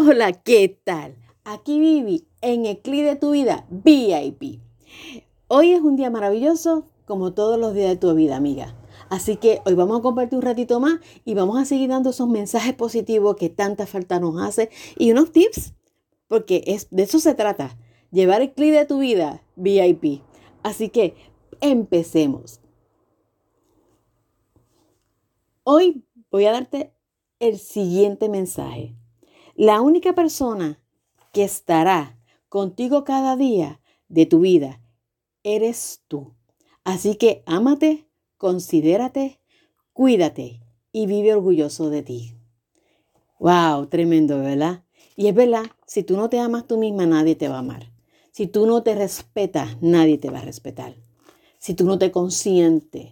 [0.00, 1.16] Hola, ¿qué tal?
[1.42, 4.60] Aquí Vivi en el clip de tu vida VIP.
[5.48, 8.76] Hoy es un día maravilloso como todos los días de tu vida, amiga.
[9.10, 12.28] Así que hoy vamos a compartir un ratito más y vamos a seguir dando esos
[12.28, 15.74] mensajes positivos que tanta falta nos hace y unos tips,
[16.28, 17.76] porque es, de eso se trata,
[18.12, 20.22] llevar el clip de tu vida VIP.
[20.62, 21.16] Así que
[21.60, 22.60] empecemos.
[25.64, 26.92] Hoy voy a darte
[27.40, 28.94] el siguiente mensaje.
[29.58, 30.78] La única persona
[31.32, 32.16] que estará
[32.48, 34.80] contigo cada día de tu vida
[35.42, 36.32] eres tú.
[36.84, 39.40] Así que ámate, considérate,
[39.92, 40.60] cuídate
[40.92, 42.36] y vive orgulloso de ti.
[43.40, 44.84] Wow, tremendo, ¿verdad?
[45.16, 47.90] Y es verdad, si tú no te amas tú misma, nadie te va a amar.
[48.30, 50.94] Si tú no te respetas, nadie te va a respetar.
[51.58, 53.10] Si tú no te consientes,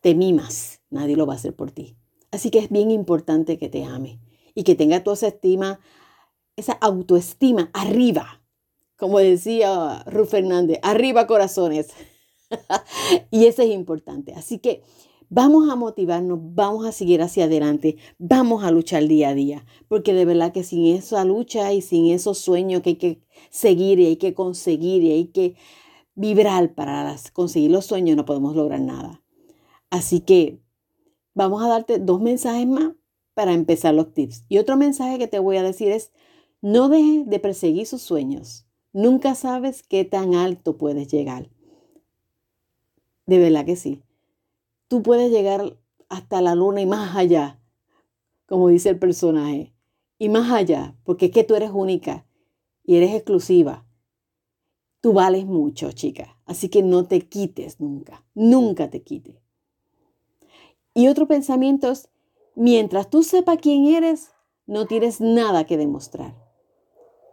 [0.00, 1.98] te mimas, nadie lo va a hacer por ti.
[2.30, 4.23] Así que es bien importante que te ames
[4.54, 5.80] y que tenga tu estima,
[6.56, 8.42] esa autoestima arriba.
[8.96, 11.88] Como decía Ruth Fernández, arriba corazones.
[13.30, 14.32] y eso es importante.
[14.34, 14.82] Así que
[15.28, 20.14] vamos a motivarnos, vamos a seguir hacia adelante, vamos a luchar día a día, porque
[20.14, 23.20] de verdad que sin esa lucha y sin esos sueños que hay que
[23.50, 25.56] seguir y hay que conseguir y hay que
[26.14, 29.22] vibrar para conseguir los sueños, no podemos lograr nada.
[29.90, 30.60] Así que
[31.34, 32.92] vamos a darte dos mensajes más
[33.34, 34.44] para empezar los tips.
[34.48, 36.12] Y otro mensaje que te voy a decir es,
[36.62, 38.66] no dejes de perseguir sus sueños.
[38.92, 41.50] Nunca sabes qué tan alto puedes llegar.
[43.26, 44.02] De verdad que sí.
[44.88, 45.76] Tú puedes llegar
[46.08, 47.60] hasta la luna y más allá,
[48.46, 49.74] como dice el personaje.
[50.18, 52.26] Y más allá, porque es que tú eres única
[52.84, 53.84] y eres exclusiva.
[55.00, 56.38] Tú vales mucho, chica.
[56.46, 58.24] Así que no te quites nunca.
[58.34, 59.36] Nunca te quites.
[60.94, 62.08] Y otro pensamiento es,
[62.56, 64.30] Mientras tú sepas quién eres,
[64.66, 66.34] no tienes nada que demostrar.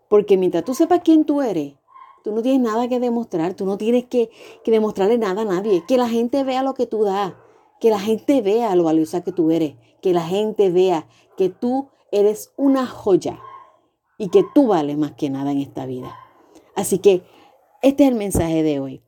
[0.09, 1.75] Porque mientras tú sepas quién tú eres,
[2.23, 4.29] tú no tienes nada que demostrar, tú no tienes que,
[4.65, 5.83] demostrarle nada a nadie.
[5.87, 7.33] Que la gente vea lo que tú das,
[7.79, 11.07] que la gente vea lo valiosa que tú eres, que la gente vea
[11.37, 13.39] que tú eres una joya
[14.17, 16.15] y que tú vales más que nada en esta vida.
[16.75, 17.23] Así que
[17.81, 19.01] este es el mensaje de hoy.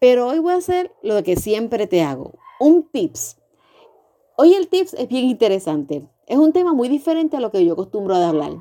[0.00, 3.38] Pero hoy voy a hacer lo que siempre te hago, un tips
[4.38, 6.06] Hoy el tips es bien interesante.
[6.26, 8.52] Es un tema muy diferente a lo que yo acostumbro a hablar.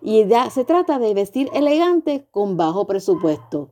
[0.00, 3.70] Y ya se trata de vestir elegante con bajo presupuesto.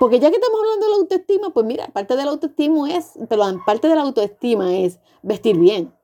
[0.00, 3.12] Porque ya que estamos hablando de la autoestima, pues mira, parte de la autoestima es,
[3.28, 5.94] pero parte de la autoestima es vestir bien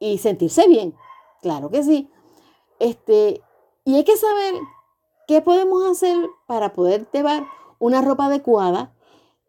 [0.00, 0.96] y sentirse bien.
[1.40, 2.10] Claro que sí.
[2.80, 3.42] Este,
[3.84, 4.54] y hay que saber
[5.28, 6.16] qué podemos hacer
[6.48, 7.46] para poder llevar
[7.78, 8.92] una ropa adecuada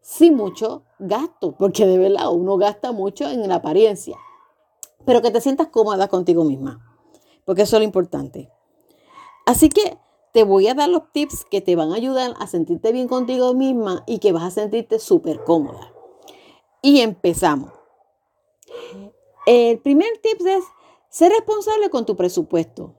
[0.04, 4.18] sin mucho gasto, porque de verdad uno gasta mucho en la apariencia,
[5.06, 6.78] pero que te sientas cómoda contigo misma,
[7.46, 8.50] porque eso es lo importante.
[9.46, 9.96] Así que
[10.34, 13.54] te voy a dar los tips que te van a ayudar a sentirte bien contigo
[13.54, 15.90] misma y que vas a sentirte súper cómoda.
[16.82, 17.72] Y empezamos.
[19.46, 20.64] El primer tip es
[21.08, 22.94] ser responsable con tu presupuesto.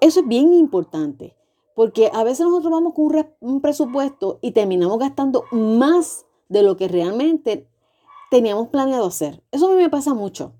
[0.00, 1.36] Eso es bien importante.
[1.74, 6.88] Porque a veces nosotros vamos con un, presupuesto y terminamos gastando más de lo que
[6.88, 7.68] realmente
[8.30, 9.42] teníamos planeado hacer.
[9.50, 10.52] Eso a mí me pasa mucho.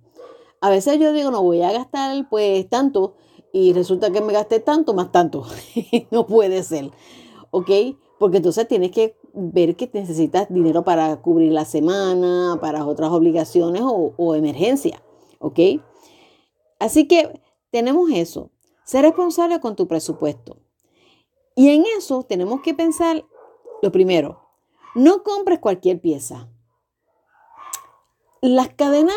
[0.61, 3.15] A veces yo digo, no voy a gastar pues tanto
[3.53, 5.45] y resulta que me gasté tanto más tanto.
[6.11, 6.91] no puede ser.
[7.51, 7.71] ¿Ok?
[8.19, 13.83] Porque entonces tienes que ver que necesitas dinero para cubrir la semana, para otras obligaciones
[13.83, 15.01] o, o emergencia.
[15.39, 15.61] ¿Ok?
[16.81, 17.41] Así que
[17.71, 18.51] tenemos eso.
[18.85, 20.64] Ser responsable con tu presupuesto.
[21.55, 23.25] Y en eso tenemos que pensar
[23.83, 24.41] lo primero,
[24.95, 26.49] no compres cualquier pieza.
[28.41, 29.17] Las cadenas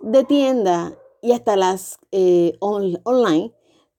[0.00, 3.54] de tienda y hasta las eh, online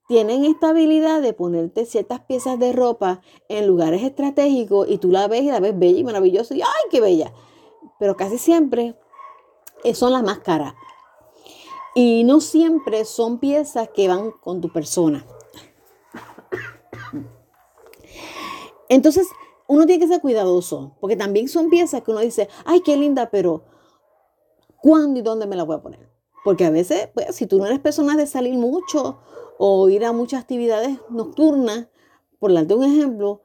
[0.08, 5.28] tienen esta habilidad de ponerte ciertas piezas de ropa en lugares estratégicos y tú la
[5.28, 7.34] ves y la ves bella y maravillosa y ¡ay, qué bella!
[7.98, 8.96] Pero casi siempre
[9.94, 10.76] son las más caras.
[11.96, 15.26] Y no siempre son piezas que van con tu persona.
[18.90, 19.28] Entonces,
[19.68, 23.30] uno tiene que ser cuidadoso, porque también son piezas que uno dice, ay, qué linda,
[23.32, 23.64] pero
[24.82, 26.10] ¿cuándo y dónde me la voy a poner?
[26.44, 29.20] Porque a veces, pues, si tú no eres persona de salir mucho
[29.58, 31.88] o ir a muchas actividades nocturnas,
[32.40, 33.42] por darte un ejemplo,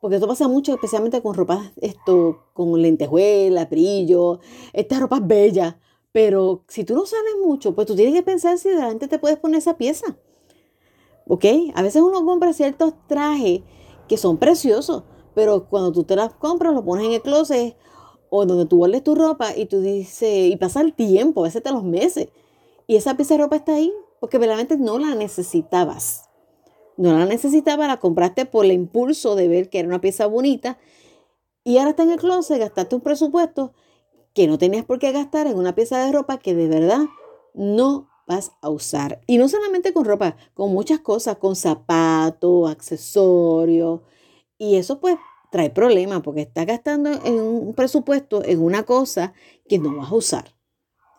[0.00, 4.40] porque esto pasa mucho, especialmente con ropas, esto, con lentejuelas, brillo,
[4.72, 5.76] estas ropas bellas.
[6.12, 9.38] Pero si tú no sales mucho, pues tú tienes que pensar si realmente te puedes
[9.38, 10.16] poner esa pieza.
[11.26, 11.44] ¿Ok?
[11.74, 13.62] A veces uno compra ciertos trajes
[14.08, 17.76] que son preciosos, pero cuando tú te las compras, lo pones en el closet
[18.30, 21.62] o donde tú guardes tu ropa y tú dices, y pasa el tiempo, a veces
[21.62, 22.28] te los meses,
[22.86, 26.24] y esa pieza de ropa está ahí porque realmente no la necesitabas.
[26.96, 30.78] No la necesitabas, la compraste por el impulso de ver que era una pieza bonita
[31.62, 33.72] y ahora está en el closet, gastaste un presupuesto
[34.34, 37.00] que no tenías por qué gastar en una pieza de ropa que de verdad
[37.54, 39.20] no vas a usar.
[39.26, 44.02] Y no solamente con ropa, con muchas cosas, con zapatos, accesorios.
[44.58, 45.16] Y eso pues
[45.50, 49.32] trae problemas porque estás gastando en un presupuesto en una cosa
[49.68, 50.54] que no vas a usar,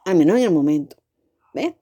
[0.06, 0.96] al menos en el momento.
[1.54, 1.74] ¿Ves?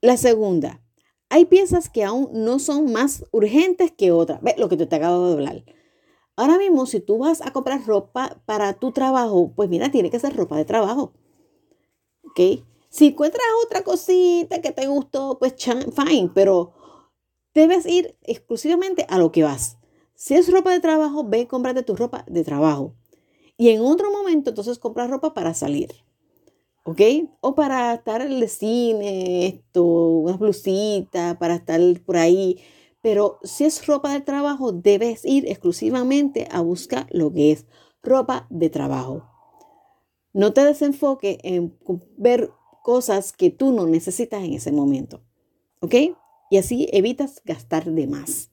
[0.00, 0.82] La segunda,
[1.28, 4.42] hay piezas que aún no son más urgentes que otras.
[4.42, 5.64] ¿Ves lo que te acabo de hablar?
[6.36, 10.18] Ahora mismo, si tú vas a comprar ropa para tu trabajo, pues mira, tiene que
[10.18, 11.12] ser ropa de trabajo.
[12.24, 12.64] ¿Ok?
[12.90, 16.72] Si encuentras otra cosita que te gustó, pues fine, pero
[17.54, 19.78] debes ir exclusivamente a lo que vas.
[20.16, 22.94] Si es ropa de trabajo, ve y cómprate tu ropa de trabajo.
[23.56, 25.92] Y en otro momento, entonces compras ropa para salir.
[26.82, 27.00] ¿Ok?
[27.40, 32.58] O para estar en el cine, esto, unas blusitas, para estar por ahí.
[33.02, 37.66] Pero si es ropa de trabajo, debes ir exclusivamente a buscar lo que es
[38.02, 39.30] ropa de trabajo.
[40.32, 41.78] No te desenfoque en
[42.16, 42.50] ver
[42.82, 45.22] cosas que tú no necesitas en ese momento.
[45.80, 45.94] ¿Ok?
[46.50, 48.50] Y así evitas gastar de más.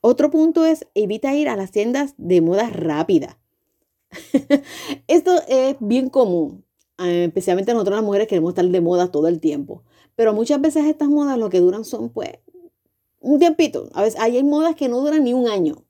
[0.00, 3.38] Otro punto es evita ir a las tiendas de moda rápida.
[5.08, 6.64] Esto es bien común.
[6.98, 9.82] Eh, especialmente nosotros las mujeres queremos estar de moda todo el tiempo.
[10.16, 12.38] Pero muchas veces estas modas lo que duran son pues
[13.20, 13.88] un tiempito.
[13.94, 15.84] A veces hay modas que no duran ni un año.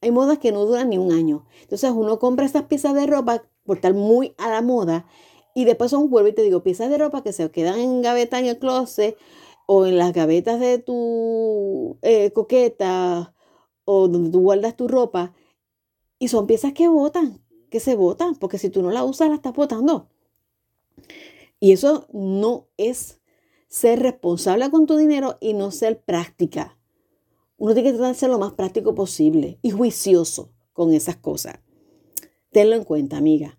[0.00, 1.46] Hay modas que no duran ni un año.
[1.62, 5.06] Entonces uno compra estas piezas de ropa por estar muy a la moda
[5.54, 8.40] y después son, vuelvo y te digo, piezas de ropa que se quedan en gaveta
[8.40, 9.16] en el closet
[9.66, 13.32] o en las gavetas de tu eh, coqueta
[13.84, 15.32] o donde tú guardas tu ropa.
[16.18, 17.40] Y son piezas que botan,
[17.70, 20.08] que se botan, porque si tú no la usas, la estás botando.
[21.60, 23.20] Y eso no es
[23.68, 26.76] ser responsable con tu dinero y no ser práctica.
[27.56, 31.60] Uno tiene que tratar de ser lo más práctico posible y juicioso con esas cosas.
[32.50, 33.58] Tenlo en cuenta, amiga.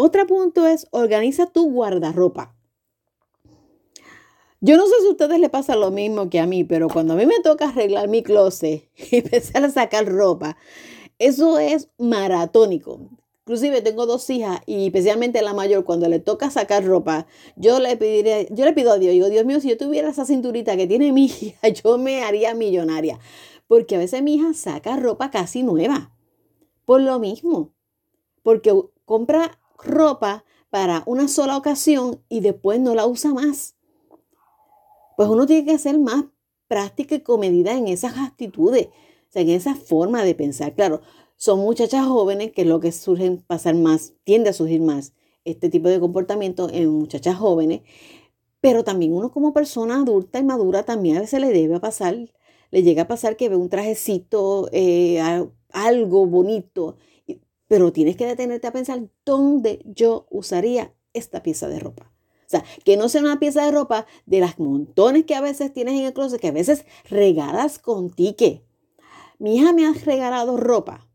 [0.00, 2.54] Otro punto es organiza tu guardarropa.
[4.60, 7.14] Yo no sé si a ustedes les pasa lo mismo que a mí, pero cuando
[7.14, 10.56] a mí me toca arreglar mi closet y empezar a sacar ropa,
[11.18, 13.10] eso es maratónico.
[13.40, 17.96] Inclusive tengo dos hijas y especialmente la mayor, cuando le toca sacar ropa, yo le
[17.96, 20.86] pediría, yo le pido a Dios, digo, Dios mío, si yo tuviera esa cinturita que
[20.86, 23.18] tiene mi hija, yo me haría millonaria.
[23.66, 26.14] Porque a veces mi hija saca ropa casi nueva.
[26.84, 27.74] Por lo mismo.
[28.44, 28.72] Porque
[29.04, 33.76] compra ropa para una sola ocasión y después no la usa más.
[35.16, 36.24] Pues uno tiene que ser más
[36.68, 38.88] práctica y comedida en esas actitudes,
[39.34, 40.74] en esa forma de pensar.
[40.74, 41.00] Claro,
[41.36, 45.12] son muchachas jóvenes que es lo que surgen pasar más, tiende a surgir más
[45.44, 47.82] este tipo de comportamiento en muchachas jóvenes,
[48.60, 52.16] pero también uno como persona adulta y madura también a veces le debe pasar,
[52.70, 55.20] le llega a pasar que ve un trajecito, eh,
[55.72, 56.96] algo bonito,
[57.68, 62.12] pero tienes que detenerte a pensar dónde yo usaría esta pieza de ropa.
[62.40, 65.72] O sea, que no sea una pieza de ropa de las montones que a veces
[65.72, 68.64] tienes en el closet, que a veces regalas con tique.
[69.38, 71.08] Mi hija me ha regalado ropa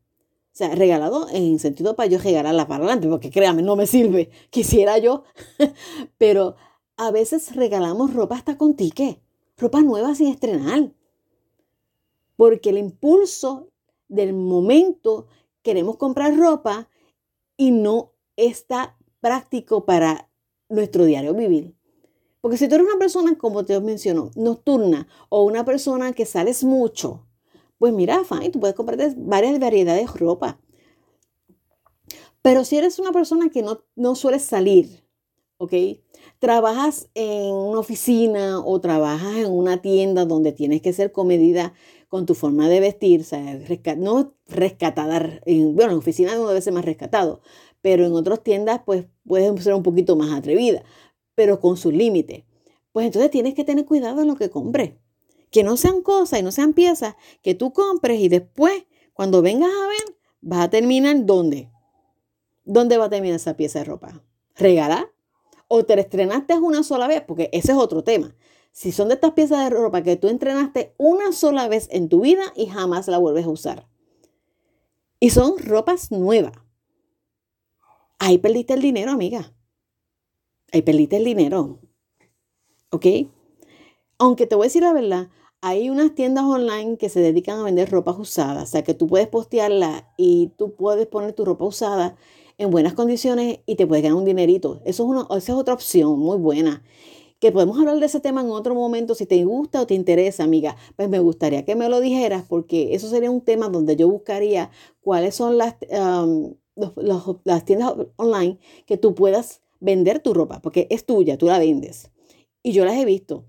[0.53, 4.29] o sea, regalado en sentido para yo regalarla para adelante, porque créame, no me sirve.
[4.51, 5.23] Quisiera yo.
[6.19, 6.55] Pero
[6.95, 9.19] a veces regalamos ropa hasta con tique,
[9.57, 10.91] ropa nueva sin estrenar.
[12.35, 13.71] Porque el impulso
[14.07, 15.25] del momento
[15.63, 16.89] queremos comprar ropa
[17.57, 20.29] y no está práctico para
[20.69, 21.75] nuestro diario vivir.
[22.41, 26.63] Porque si tú eres una persona, como te menciono, nocturna o una persona que sales
[26.63, 27.25] mucho,
[27.77, 30.59] pues mira, fine, tú puedes comprarte varias variedades de ropa.
[32.41, 35.07] Pero si eres una persona que no, no sueles salir,
[35.57, 35.73] ¿ok?
[36.39, 41.73] Trabajas en una oficina o trabajas en una tienda donde tienes que ser comedida
[42.13, 43.59] con tu forma de vestir, o sea,
[43.97, 47.41] no rescatada, en, bueno, en oficina no debe ser más rescatado,
[47.81, 50.83] pero en otras tiendas pues puedes ser un poquito más atrevida,
[51.33, 52.43] pero con sus límites.
[52.91, 54.93] Pues entonces tienes que tener cuidado en lo que compres
[55.49, 59.71] que no sean cosas y no sean piezas que tú compres y después, cuando vengas
[59.71, 61.71] a ver, vas a terminar ¿dónde?
[62.63, 64.23] ¿Dónde va a terminar esa pieza de ropa?
[64.55, 65.11] ¿Regalar?
[65.67, 67.23] ¿O te estrenaste una sola vez?
[67.25, 68.35] Porque ese es otro tema.
[68.73, 72.21] Si son de estas piezas de ropa que tú entrenaste una sola vez en tu
[72.21, 73.87] vida y jamás la vuelves a usar.
[75.19, 76.53] Y son ropas nuevas.
[78.17, 79.53] Ahí perdiste el dinero, amiga.
[80.71, 81.79] Ahí perdiste el dinero.
[82.89, 83.05] ¿Ok?
[84.17, 85.29] Aunque te voy a decir la verdad,
[85.61, 89.07] hay unas tiendas online que se dedican a vender ropa usada, o sea que tú
[89.07, 92.15] puedes postearla y tú puedes poner tu ropa usada
[92.57, 94.81] en buenas condiciones y te puedes ganar un dinerito.
[94.83, 96.83] Eso es una, esa es otra opción muy buena.
[97.43, 100.45] Que podemos hablar de ese tema en otro momento, si te gusta o te interesa,
[100.45, 104.07] amiga, pues me gustaría que me lo dijeras porque eso sería un tema donde yo
[104.07, 104.71] buscaría
[105.01, 105.75] cuáles son las,
[107.43, 112.11] las tiendas online que tú puedas vender tu ropa, porque es tuya, tú la vendes.
[112.63, 113.43] Y yo las he visto.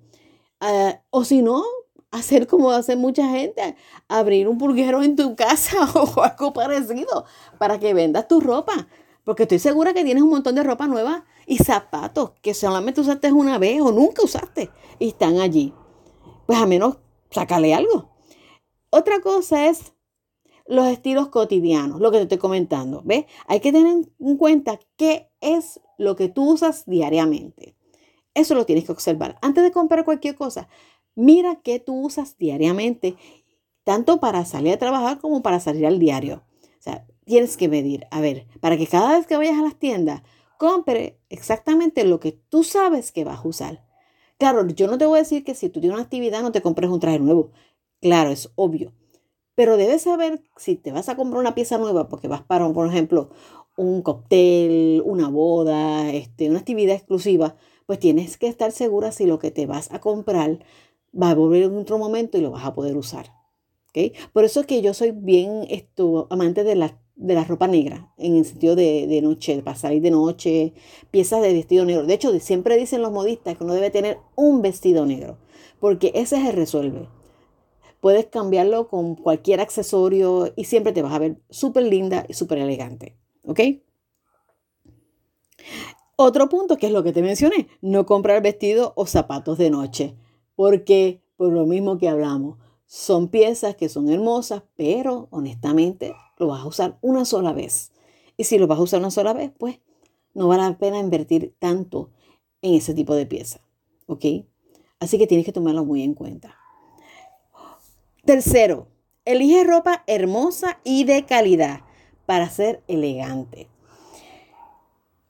[0.59, 1.63] Ah, o si no,
[2.11, 3.77] hacer como hace mucha gente,
[4.09, 7.27] abrir un purguero en tu casa o algo parecido
[7.59, 8.89] para que vendas tu ropa.
[9.25, 13.33] Porque estoy segura que tienes un montón de ropa nueva y zapatos que solamente usaste
[13.33, 15.73] una vez o nunca usaste y están allí.
[16.47, 16.99] Pues a menos
[17.31, 18.11] sácale algo.
[18.91, 19.95] Otra cosa es
[20.67, 23.03] los estilos cotidianos, lo que te estoy comentando.
[23.05, 23.25] ¿Ves?
[23.47, 27.77] Hay que tener en cuenta qué es lo que tú usas diariamente.
[28.35, 29.39] Eso lo tienes que observar.
[29.43, 30.69] Antes de comprar cualquier cosa,
[31.15, 33.17] mira qué tú usas diariamente,
[33.85, 36.43] tanto para salir a trabajar como para salir al diario.
[36.63, 39.79] O sea, tienes que medir, a ver, para que cada vez que vayas a las
[39.79, 40.23] tiendas,
[40.59, 43.85] compre exactamente lo que tú sabes que vas a usar.
[44.39, 46.63] Claro, yo no te voy a decir que si tú tienes una actividad no te
[46.63, 47.53] compres un traje nuevo.
[48.01, 48.93] Claro, es obvio.
[49.55, 52.89] Pero debes saber si te vas a comprar una pieza nueva porque vas para, por
[52.89, 53.31] ejemplo,
[53.77, 59.39] un cóctel, una boda, este, una actividad exclusiva, pues tienes que estar segura si lo
[59.39, 60.65] que te vas a comprar
[61.21, 63.31] va a volver en otro momento y lo vas a poder usar.
[64.33, 68.13] Por eso es que yo soy bien esto, amante de la, de la ropa negra,
[68.19, 70.75] en el sentido de, de noche, para salir de noche,
[71.11, 72.05] piezas de vestido negro.
[72.05, 75.39] De hecho, siempre dicen los modistas que uno debe tener un vestido negro,
[75.81, 77.09] porque ese es el resuelve.
[78.01, 82.59] Puedes cambiarlo con cualquier accesorio y siempre te vas a ver súper linda y súper
[82.59, 83.17] elegante.
[83.47, 83.61] ¿Ok?
[86.17, 90.17] Otro punto, que es lo que te mencioné, no comprar vestido o zapatos de noche
[90.55, 96.63] porque por lo mismo que hablamos, son piezas que son hermosas, pero honestamente lo vas
[96.63, 97.91] a usar una sola vez.
[98.37, 99.81] Y si lo vas a usar una sola vez, pues
[100.35, 102.11] no vale la pena invertir tanto
[102.63, 103.61] en ese tipo de pieza.
[104.07, 104.25] ¿Ok?
[105.01, 106.57] Así que tienes que tomarlo muy en cuenta.
[108.25, 108.89] Tercero,
[109.25, 111.81] elige ropa hermosa y de calidad
[112.27, 113.69] para ser elegante.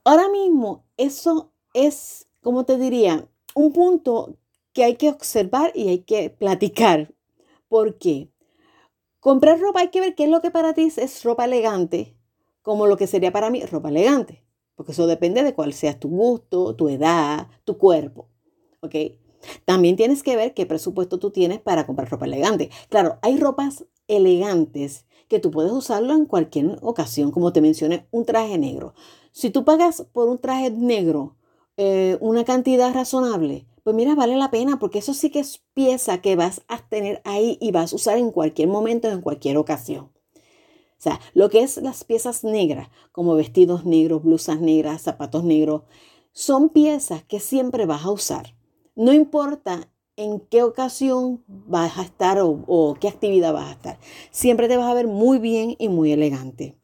[0.04, 4.36] Ahora mismo, eso es, como te diría, un punto
[4.72, 7.14] que hay que observar y hay que platicar.
[7.68, 8.30] ¿Por qué?
[9.24, 12.14] Comprar ropa hay que ver qué es lo que para ti es ropa elegante,
[12.60, 16.10] como lo que sería para mí ropa elegante, porque eso depende de cuál sea tu
[16.10, 18.28] gusto, tu edad, tu cuerpo.
[18.80, 18.94] ¿Ok?
[19.64, 22.68] También tienes que ver qué presupuesto tú tienes para comprar ropa elegante.
[22.90, 28.26] Claro, hay ropas elegantes que tú puedes usarlo en cualquier ocasión, como te mencioné, un
[28.26, 28.92] traje negro.
[29.32, 31.38] Si tú pagas por un traje negro
[31.78, 36.22] eh, una cantidad razonable, pues mira, vale la pena porque eso sí que es pieza
[36.22, 40.10] que vas a tener ahí y vas a usar en cualquier momento, en cualquier ocasión.
[40.34, 45.82] O sea, lo que es las piezas negras, como vestidos negros, blusas negras, zapatos negros,
[46.32, 48.56] son piezas que siempre vas a usar.
[48.96, 53.98] No importa en qué ocasión vas a estar o, qué actividad vas a estar.
[54.30, 56.78] Siempre te vas a ver muy bien y muy elegante.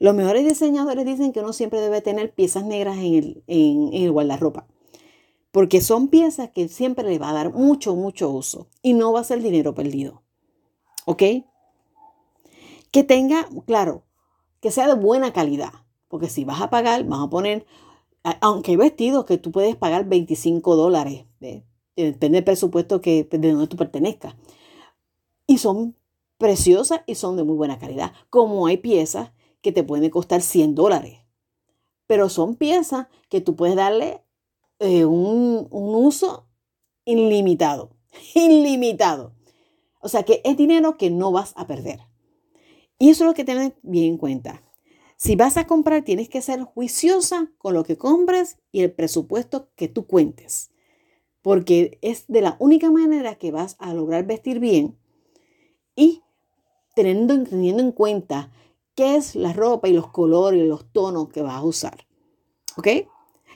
[0.00, 4.10] Los mejores diseñadores dicen que uno siempre debe tener piezas negras en el, en el
[4.10, 4.66] guardarropa
[5.52, 9.20] porque son piezas que siempre le va a dar mucho, mucho uso y no va
[9.20, 10.22] a ser dinero perdido.
[11.04, 11.22] ¿Ok?
[12.90, 14.04] Que tenga, claro,
[14.60, 15.72] que sea de buena calidad,
[16.08, 17.66] porque si vas a pagar, vas a poner,
[18.40, 21.26] aunque hay vestidos que tú puedes pagar 25 dólares,
[21.96, 24.34] depende del presupuesto que, de donde tú pertenezcas,
[25.46, 25.96] y son
[26.38, 30.74] preciosas y son de muy buena calidad, como hay piezas que te pueden costar 100
[30.74, 31.20] dólares,
[32.06, 34.22] pero son piezas que tú puedes darle
[34.82, 36.48] eh, un, uso
[37.04, 37.90] ilimitado,
[38.34, 39.32] ilimitado.
[40.00, 42.00] O sea que es dinero que no vas a perder.
[42.98, 44.60] Y eso es lo que tienes bien en cuenta.
[45.16, 49.68] Si vas a comprar, tienes que ser juiciosa con lo que compres y el presupuesto
[49.76, 50.72] que tú cuentes.
[51.42, 54.98] Porque es de la única manera que vas a lograr vestir bien
[55.94, 56.22] y
[56.96, 58.50] teniendo, teniendo en cuenta
[58.96, 62.06] qué es la ropa y los colores y los tonos que vas a usar.
[62.76, 62.88] ¿Ok?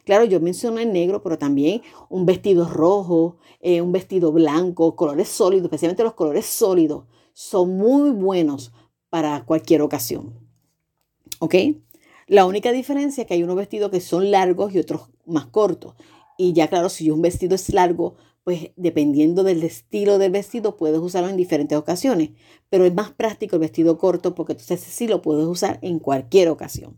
[0.07, 5.27] Claro, yo mencioné el negro, pero también un vestido rojo, eh, un vestido blanco, colores
[5.27, 8.73] sólidos, especialmente los colores sólidos, son muy buenos
[9.11, 10.33] para cualquier ocasión.
[11.41, 11.57] ¿Ok?
[12.29, 15.95] La única diferencia es que hay unos vestidos que son largos y otros más cortos.
[16.39, 21.01] Y ya claro, si un vestido es largo, pues dependiendo del estilo del vestido, puedes
[21.01, 22.31] usarlo en diferentes ocasiones.
[22.71, 26.49] Pero es más práctico el vestido corto porque entonces sí lo puedes usar en cualquier
[26.49, 26.97] ocasión.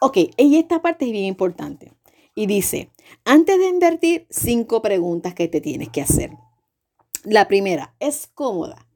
[0.00, 1.92] Ok, y esta parte es bien importante.
[2.34, 2.90] Y dice,
[3.24, 6.32] antes de invertir, cinco preguntas que te tienes que hacer.
[7.24, 8.86] La primera, ¿es cómoda?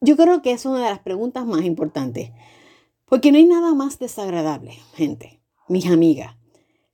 [0.00, 2.30] Yo creo que es una de las preguntas más importantes,
[3.04, 6.36] porque no hay nada más desagradable, gente, mis amigas,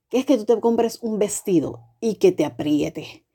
[0.09, 3.25] que es que tú te compres un vestido y que te apriete,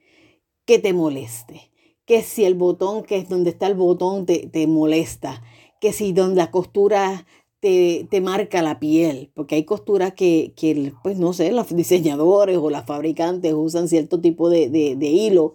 [0.66, 1.70] que te moleste,
[2.04, 5.42] que si el botón, que es donde está el botón, te, te molesta,
[5.80, 7.26] que si donde la costura
[7.62, 12.58] te, te, marca la piel, porque hay costuras que, que, pues no sé, los diseñadores
[12.58, 15.54] o las fabricantes usan cierto tipo de, de, hilo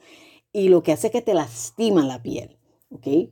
[0.54, 2.58] y lo que hace es que te lastima la piel,
[2.92, 3.30] ¿ok?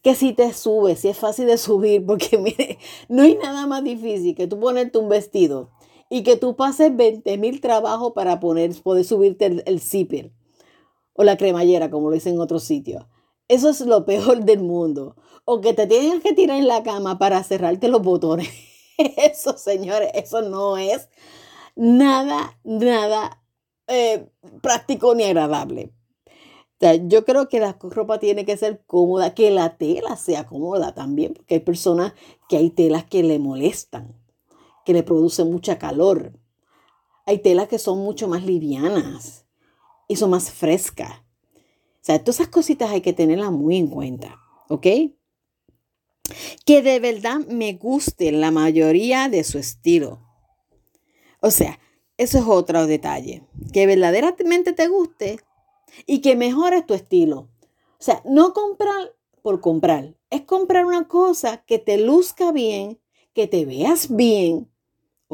[0.00, 2.78] Que si te subes, si es fácil de subir, porque mire,
[3.10, 5.70] no hay nada más difícil que tú ponerte un vestido
[6.08, 10.32] y que tú pases 20 mil trabajos para poner, poder subirte el, el zipper
[11.12, 13.04] o la cremallera, como lo dicen en otros sitios.
[13.48, 15.14] Eso es lo peor del mundo.
[15.44, 18.48] O que te tienes que tirar en la cama para cerrarte los botones.
[18.98, 21.08] Eso, señores, eso no es
[21.74, 23.42] nada, nada
[23.88, 24.28] eh,
[24.62, 25.92] práctico ni agradable.
[26.26, 30.46] O sea, yo creo que la ropa tiene que ser cómoda, que la tela sea
[30.46, 32.14] cómoda también, porque hay personas
[32.48, 34.14] que hay telas que le molestan
[34.84, 36.32] que le produce mucha calor.
[37.26, 39.46] Hay telas que son mucho más livianas
[40.08, 41.20] y son más frescas.
[41.56, 44.36] O sea, todas esas cositas hay que tenerlas muy en cuenta,
[44.68, 44.86] ¿ok?
[46.64, 50.20] Que de verdad me guste la mayoría de su estilo.
[51.40, 51.78] O sea,
[52.16, 53.42] eso es otro detalle.
[53.72, 55.40] Que verdaderamente te guste
[56.06, 57.48] y que mejores tu estilo.
[57.98, 60.16] O sea, no comprar por comprar.
[60.30, 62.98] Es comprar una cosa que te luzca bien,
[63.34, 64.68] que te veas bien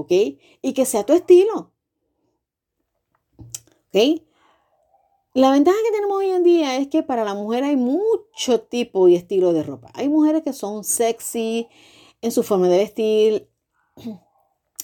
[0.00, 0.12] ¿ok?
[0.62, 1.72] Y que sea tu estilo.
[3.88, 4.22] ¿Ok?
[5.32, 9.06] La ventaja que tenemos hoy en día es que para la mujer hay mucho tipo
[9.06, 9.88] y estilo de ropa.
[9.94, 11.68] Hay mujeres que son sexy
[12.20, 13.48] en su forma de vestir.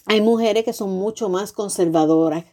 [0.08, 2.44] Hay mujeres que son mucho más conservadoras.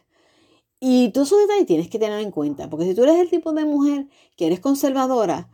[0.80, 2.68] Y todos esos detalles tienes que tener en cuenta.
[2.68, 5.48] Porque si tú eres el tipo de mujer que eres conservadora,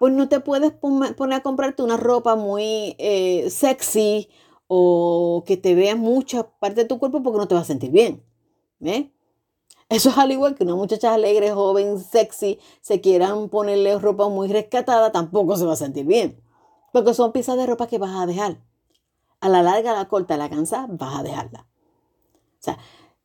[0.00, 4.28] pues no te puedes poner a comprarte una ropa muy eh, sexy
[4.66, 7.92] o que te veas mucha parte de tu cuerpo porque no te vas a sentir
[7.92, 8.24] bien.
[9.88, 14.48] Eso es al igual que una muchacha alegre, joven, sexy, se quieran ponerle ropa muy
[14.48, 16.42] rescatada, tampoco se va a sentir bien.
[16.92, 18.60] Porque son piezas de ropa que vas a dejar.
[19.40, 21.68] A la larga, a la corta, a la cansa, vas a dejarla.
[22.34, 22.78] O sea,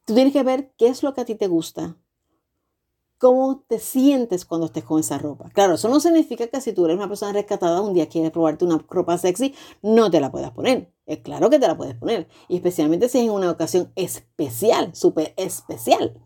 [0.05, 1.97] tú tienes que ver qué es lo que a ti te gusta,
[3.17, 5.49] cómo te sientes cuando estés con esa ropa.
[5.53, 8.65] Claro, eso no significa que si tú eres una persona rescatada, un día quieres probarte
[8.65, 10.93] una ropa sexy, no te la puedas poner.
[11.07, 12.27] Es claro que te la puedes poner.
[12.49, 16.21] Y especialmente si es en una ocasión especial, súper especial.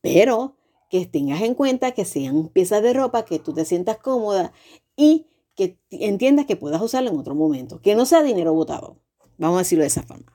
[0.00, 0.56] Pero
[0.88, 4.52] que tengas en cuenta que sean piezas de ropa que tú te sientas cómoda
[4.96, 7.80] y que entiendas que puedas usarla en otro momento.
[7.80, 8.96] Que no sea dinero botado.
[9.38, 10.32] Vamos a decirlo de esa forma.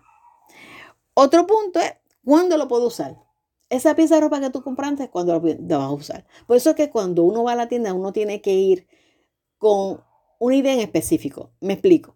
[1.13, 3.25] Otro punto es, ¿cuándo lo puedo usar?
[3.69, 6.25] esa pieza de ropa que tú compraste, cuando la vas a usar.
[6.47, 8.87] Por eso es que cuando uno va a la tienda, uno tiene que ir
[9.57, 10.03] con
[10.39, 11.51] una idea en específico.
[11.61, 12.15] Me explico.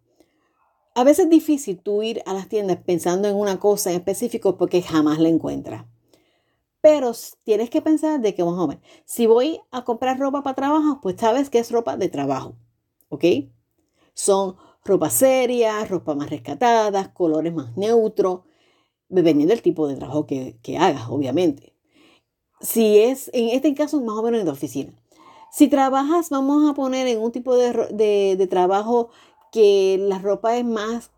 [0.95, 4.57] A veces es difícil tú ir a las tiendas pensando en una cosa en específico
[4.57, 5.85] porque jamás la encuentras.
[6.81, 7.11] Pero
[7.43, 10.99] tienes que pensar de que, vamos a ver, si voy a comprar ropa para trabajo,
[11.01, 12.55] pues sabes que es ropa de trabajo.
[13.09, 13.25] ¿Ok?
[14.13, 18.41] Son ropa seria, ropa más rescatada, colores más neutros,
[19.09, 21.73] dependiendo del tipo de trabajo que, hagas, obviamente.
[22.61, 24.93] Si es, en este caso, más o menos en la oficina.
[25.51, 29.09] Si trabajas, vamos a poner en un tipo de, trabajo
[29.51, 31.11] que la ropa es más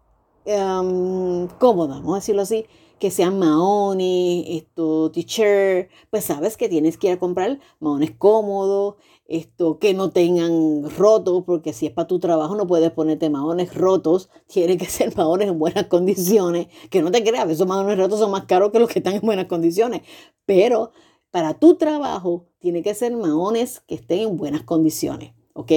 [0.45, 2.65] em, cómoda, vamos a decirlo así,
[3.01, 8.97] que sean maones, esto, t-shirt, pues sabes que tienes que ir a comprar maones cómodos,
[9.25, 13.73] esto, que no tengan rotos, porque si es para tu trabajo no puedes ponerte maones
[13.73, 18.19] rotos, tiene que ser maones en buenas condiciones, que no te creas, esos maones rotos
[18.19, 20.03] son más caros que los que están en buenas condiciones,
[20.45, 20.91] pero
[21.31, 25.71] para tu trabajo tiene que ser maones que estén en buenas condiciones, ¿ok?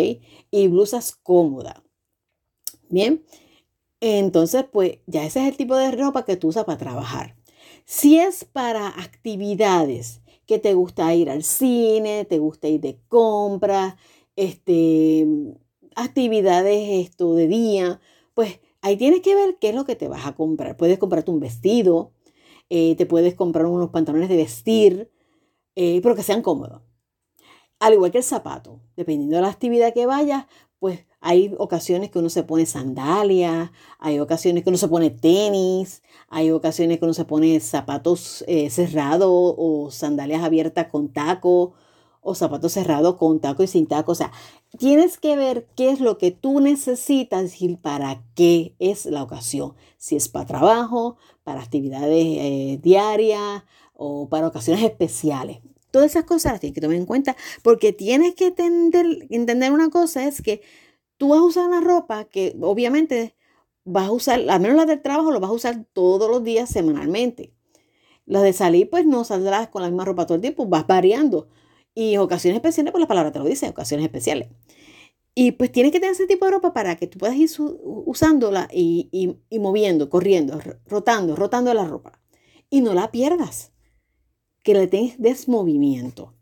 [0.50, 1.80] Y blusas cómodas.
[2.90, 3.24] Bien,
[4.04, 7.36] entonces pues ya ese es el tipo de ropa que tú usas para trabajar.
[7.86, 13.94] Si es para actividades, que te gusta ir al cine, te gusta ir de compras,
[14.36, 15.26] este,
[15.96, 18.00] actividades esto de día,
[18.34, 20.76] pues ahí tienes que ver qué es lo que te vas a comprar.
[20.76, 22.12] Puedes comprarte un vestido,
[22.68, 25.10] eh, te puedes comprar unos pantalones de vestir,
[25.76, 26.82] eh, pero que sean cómodos.
[27.80, 30.46] Al igual que el zapato, dependiendo de la actividad que vayas,
[30.84, 36.02] pues hay ocasiones que uno se pone sandalias, hay ocasiones que uno se pone tenis,
[36.28, 41.72] hay ocasiones que uno se pone zapatos eh, cerrados o sandalias abiertas con taco
[42.20, 44.12] o zapatos cerrados con taco y sin taco.
[44.12, 44.30] O sea,
[44.78, 49.72] tienes que ver qué es lo que tú necesitas y para qué es la ocasión.
[49.96, 55.62] Si es para trabajo, para actividades eh, diarias o para ocasiones especiales.
[55.94, 60.26] Todas esas cosas tienes que tomar en cuenta porque tienes que entender, entender una cosa,
[60.26, 60.60] es que
[61.18, 63.36] tú vas a usar una ropa que obviamente
[63.84, 66.68] vas a usar, al menos la del trabajo, lo vas a usar todos los días
[66.68, 67.54] semanalmente.
[68.26, 71.46] Las de salir, pues no saldrás con la misma ropa todo el tiempo, vas variando.
[71.94, 74.48] Y ocasiones especiales, pues la palabra te lo dice, ocasiones especiales.
[75.32, 78.68] Y pues tienes que tener ese tipo de ropa para que tú puedas ir usándola
[78.72, 82.20] y, y, moviendo, corriendo, rotando, rotando la ropa.
[82.68, 83.73] Y no la pierdas.
[84.64, 86.34] Que le tengas desmovimiento.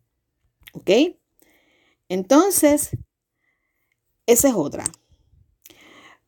[0.73, 0.91] ¿Ok?
[2.09, 2.97] Entonces,
[4.27, 4.85] esa es otra.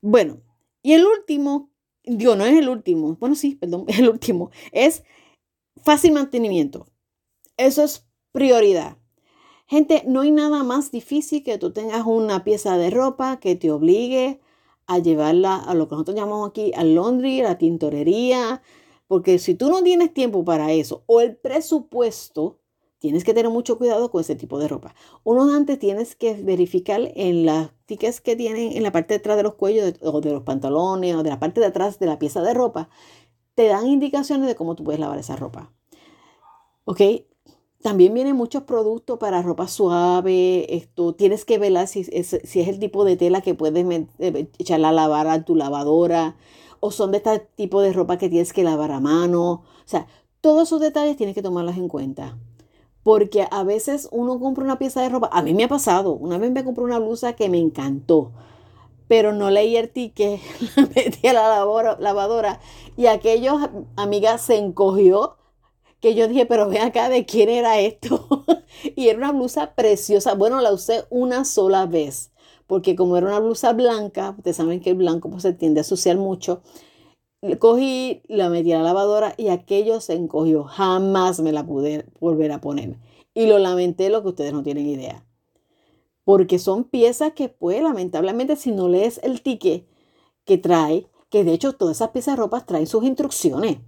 [0.02, 0.42] Bueno,
[0.83, 1.70] y el último,
[2.04, 5.02] digo, no es el último, bueno, sí, perdón, el último, es
[5.83, 6.87] fácil mantenimiento.
[7.57, 8.98] Eso es prioridad.
[9.66, 13.70] Gente, no hay nada más difícil que tú tengas una pieza de ropa que te
[13.70, 14.40] obligue
[14.87, 18.61] a llevarla a lo que nosotros llamamos aquí al laundry, a la tintorería,
[19.06, 22.60] porque si tú no tienes tiempo para eso o el presupuesto,
[22.98, 24.94] tienes que tener mucho cuidado con ese tipo de ropa.
[25.24, 29.36] Uno antes tienes que verificar en las tickets que tienen en la parte de atrás
[29.36, 32.18] de los cuellos o de los pantalones o de la parte de atrás de la
[32.18, 32.88] pieza de ropa,
[33.54, 35.70] te dan indicaciones de cómo tú puedes lavar esa ropa.
[36.84, 37.00] ¿Ok?
[37.82, 40.74] También vienen muchos productos para ropa suave.
[40.74, 43.84] Esto tienes que ver si es, si es el tipo de tela que puedes
[44.18, 46.36] eh, echarla a lavar a tu lavadora.
[46.87, 49.53] O son de este tipo de ropa que tienes que lavar a mano.
[49.53, 50.07] O sea,
[50.42, 52.37] todos esos detalles tienes que tomarlos en cuenta.
[53.03, 55.31] Porque a veces uno compra una pieza de ropa.
[55.33, 56.12] A mí me ha pasado.
[56.12, 58.33] Una vez me compré una blusa que me encantó.
[59.09, 60.42] Pero no leí el ticket.
[60.77, 62.61] La metí a la lavadora.
[62.99, 63.57] Y aquello,
[63.97, 65.38] amiga, se encogió
[66.05, 68.44] que yo dije, pero ve acá, ¿de quién era esto?
[68.94, 70.35] y era una blusa preciosa.
[70.35, 72.31] Bueno, la usé una sola vez,
[72.66, 75.83] porque como era una blusa blanca, ustedes saben que el blanco pues, se tiende a
[75.83, 76.62] asociar mucho.
[77.59, 80.64] Cogí, la metí a la lavadora y aquello se encogió.
[80.64, 82.96] Jamás me la pude volver a poner.
[83.35, 85.24] Y lo lamenté lo que ustedes no tienen idea.
[86.24, 89.87] Porque son piezas que, pues, lamentablemente, si no lees el ticket
[90.46, 93.79] que trae, que de hecho todas esas piezas de ropa traen sus instrucciones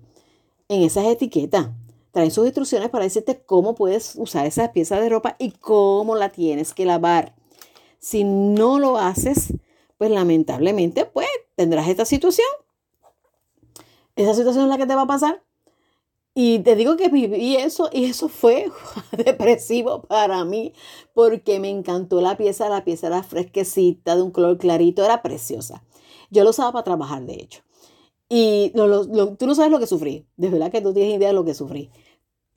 [0.69, 1.71] en esas etiquetas
[2.17, 6.31] traen sus instrucciones para decirte cómo puedes usar esas piezas de ropa y cómo la
[6.31, 7.35] tienes que lavar.
[7.99, 9.55] Si no lo haces,
[9.99, 12.47] pues lamentablemente, pues tendrás esta situación.
[14.15, 15.43] Esa situación es la que te va a pasar.
[16.35, 18.71] Y te digo que viví eso y eso fue
[19.25, 20.75] depresivo para mí
[21.15, 22.69] porque me encantó la pieza.
[22.69, 25.83] La pieza era fresquecita, de un color clarito, era preciosa.
[26.31, 27.63] Yo lo usaba para trabajar, de hecho.
[28.29, 30.27] Y tú no sabes lo que sufrí.
[30.37, 31.91] De verdad que tú tienes idea de lo que sufrí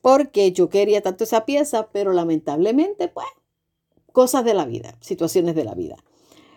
[0.02, 3.28] porque yo quería tanto esa pieza, pero lamentablemente, pues,
[4.20, 5.96] cosas de la vida, situaciones de la vida.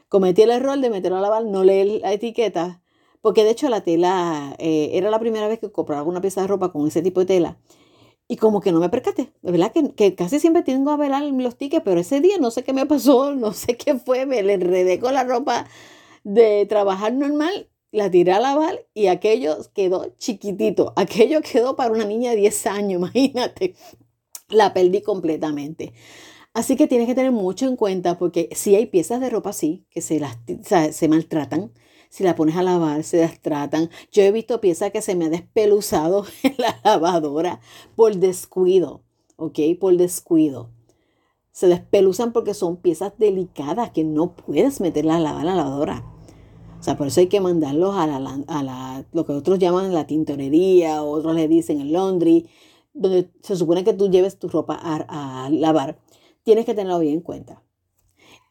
[0.08, 2.82] Cometí el error de meterlo a lavar, no leer la etiqueta,
[3.20, 6.48] porque de hecho la tela, eh, era la primera vez que compraba una pieza de
[6.48, 7.60] ropa con ese tipo de tela.
[8.26, 11.56] Y como que no me percaté, verdad que, que, casi siempre tengo a ver los
[11.56, 14.54] tickets, pero ese día no sé qué me pasó, no sé qué fue, me le
[14.54, 15.68] enredé con la ropa
[16.24, 20.94] de trabajar normal la tiré a lavar y aquello quedó chiquitito.
[20.96, 23.76] Aquello quedó para una niña de 10 años, imagínate.
[24.48, 25.92] La perdí completamente.
[26.54, 29.86] Así que tienes que tener mucho en cuenta porque si hay piezas de ropa así
[29.90, 30.36] que se, las,
[30.94, 31.72] se maltratan.
[32.10, 33.88] Si la pones a lavar, se tratan.
[34.12, 37.60] Yo he visto piezas que se me han despeluzado en la lavadora
[37.96, 39.02] por descuido,
[39.36, 39.58] ¿ok?
[39.80, 40.68] Por descuido.
[41.52, 46.04] Se despeluzan porque son piezas delicadas que no puedes meterlas a lavar en la lavadora.
[46.78, 49.94] O sea, por eso hay que mandarlos a, la, a la, lo que otros llaman
[49.94, 52.48] la tintorería, otros le dicen el laundry,
[52.92, 55.98] donde se supone que tú lleves tu ropa a, a lavar.
[56.42, 57.62] Tienes que tenerlo bien en cuenta.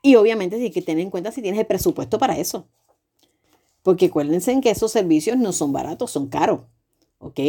[0.02, 2.68] Y obviamente tienes que tener en cuenta si tienes el presupuesto para eso.
[3.84, 6.62] Porque acuérdense que esos servicios no son baratos, son caros.
[7.20, 7.40] ¿Ok?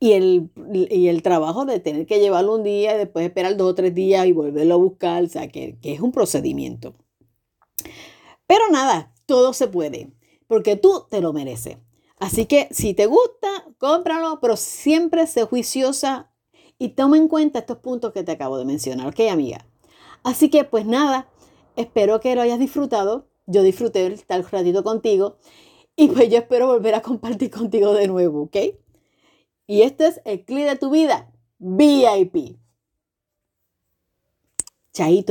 [0.00, 0.50] Y el,
[0.90, 3.94] y el trabajo de tener que llevarlo un día y después esperar dos o tres
[3.94, 6.94] días y volverlo a buscar, o sea, que, que es un procedimiento.
[8.48, 10.12] Pero nada, todo se puede,
[10.48, 11.78] porque tú te lo mereces.
[12.18, 16.31] Así que si te gusta, cómpralo, pero siempre sé juiciosa
[16.82, 19.64] y toma en cuenta estos puntos que te acabo de mencionar, ¿ok, amiga?
[20.24, 21.28] Así que pues nada,
[21.76, 23.28] espero que lo hayas disfrutado.
[23.46, 25.36] Yo disfruté estar ratito contigo
[25.94, 28.56] y pues yo espero volver a compartir contigo de nuevo, ¿ok?
[29.68, 32.58] Y este es el clip de tu vida, VIP.
[34.92, 35.30] Chaito.